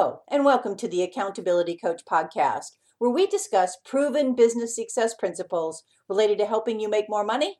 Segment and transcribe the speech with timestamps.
[0.00, 5.82] Hello, and welcome to the Accountability Coach podcast, where we discuss proven business success principles
[6.08, 7.58] related to helping you make more money,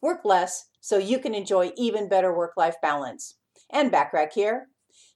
[0.00, 3.34] work less, so you can enjoy even better work life balance.
[3.68, 4.68] Ann Bachrach here.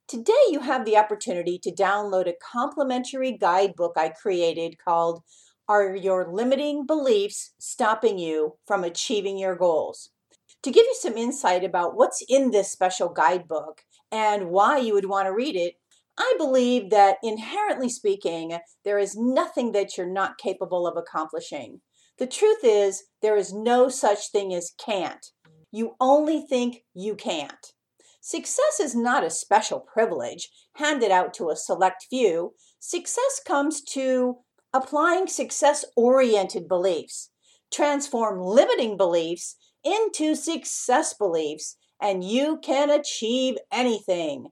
[0.08, 5.22] Today, you have the opportunity to download a complimentary guidebook I created called
[5.68, 10.10] Are Your Limiting Beliefs Stopping You from Achieving Your Goals?
[10.64, 15.08] To give you some insight about what's in this special guidebook and why you would
[15.08, 15.76] want to read it,
[16.18, 21.80] I believe that inherently speaking, there is nothing that you're not capable of accomplishing.
[22.18, 25.26] The truth is, there is no such thing as can't.
[25.70, 27.72] You only think you can't.
[28.22, 32.54] Success is not a special privilege handed out to a select few.
[32.80, 34.38] Success comes to
[34.72, 37.30] applying success oriented beliefs,
[37.72, 44.48] transform limiting beliefs into success beliefs, and you can achieve anything.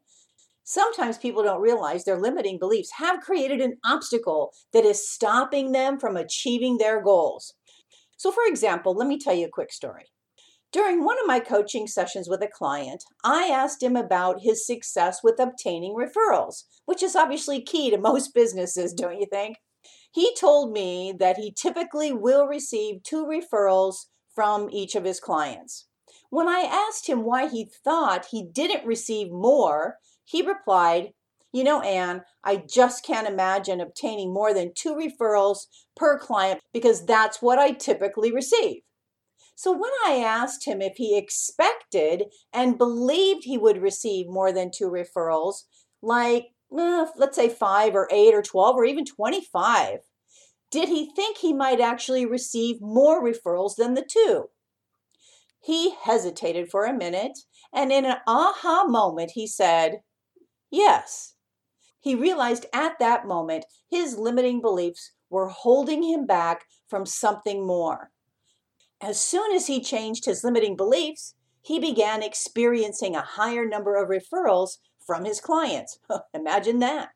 [0.65, 5.99] Sometimes people don't realize their limiting beliefs have created an obstacle that is stopping them
[5.99, 7.53] from achieving their goals.
[8.17, 10.07] So, for example, let me tell you a quick story.
[10.73, 15.21] During one of my coaching sessions with a client, I asked him about his success
[15.23, 19.59] with obtaining referrals, which is obviously key to most businesses, don't you think?
[20.13, 25.87] He told me that he typically will receive two referrals from each of his clients.
[26.31, 31.13] When I asked him why he thought he didn't receive more, he replied,
[31.53, 37.05] You know, Ann, I just can't imagine obtaining more than two referrals per client because
[37.05, 38.83] that's what I typically receive.
[39.55, 44.71] So when I asked him if he expected and believed he would receive more than
[44.75, 45.63] two referrals,
[46.03, 50.01] like eh, let's say five or eight or 12 or even 25,
[50.71, 54.47] did he think he might actually receive more referrals than the two?
[55.61, 57.39] He hesitated for a minute
[57.73, 60.01] and in an aha moment he said,
[60.75, 61.35] Yes.
[62.01, 68.11] He realized at that moment his limiting beliefs were holding him back from something more.
[69.01, 74.09] As soon as he changed his limiting beliefs, he began experiencing a higher number of
[74.09, 76.01] referrals from his clients.
[76.35, 77.11] Imagine that.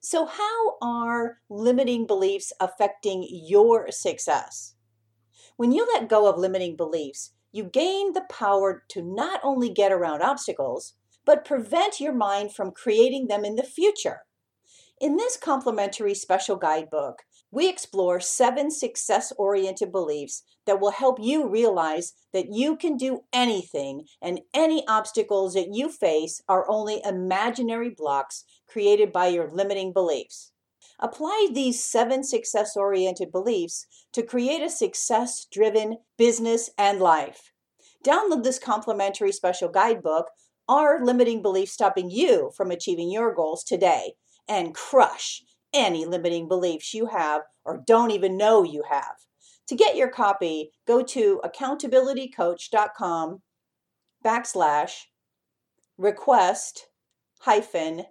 [0.00, 4.74] So, how are limiting beliefs affecting your success?
[5.58, 9.92] When you let go of limiting beliefs, you gain the power to not only get
[9.92, 14.22] around obstacles, but prevent your mind from creating them in the future.
[15.00, 21.48] In this complimentary special guidebook, we explore seven success oriented beliefs that will help you
[21.48, 27.90] realize that you can do anything and any obstacles that you face are only imaginary
[27.90, 30.52] blocks created by your limiting beliefs.
[30.98, 37.52] Apply these seven success oriented beliefs to create a success driven business and life.
[38.04, 40.28] Download this complimentary special guidebook
[40.72, 44.14] are limiting beliefs stopping you from achieving your goals today
[44.48, 49.16] and crush any limiting beliefs you have or don't even know you have.
[49.68, 53.42] To get your copy, go to accountabilitycoach.com
[54.24, 54.92] backslash
[55.98, 56.88] request
[57.40, 58.04] hyphen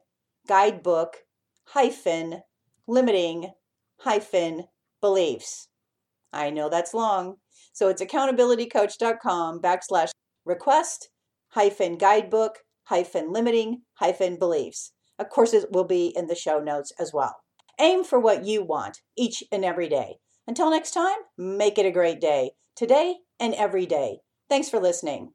[0.47, 1.17] guidebook
[1.65, 2.41] hyphen
[2.87, 3.51] limiting
[3.97, 4.65] hyphen
[5.01, 5.67] beliefs.
[6.33, 7.37] I know that's long.
[7.73, 10.11] So it's accountabilitycoach.com backslash
[10.45, 11.09] request
[11.51, 14.91] hyphen guidebook hyphen limiting hyphen beliefs.
[15.19, 17.37] Of course, it will be in the show notes as well.
[17.79, 20.17] Aim for what you want each and every day.
[20.47, 24.19] Until next time, make it a great day, today and every day.
[24.49, 25.31] Thanks for listening.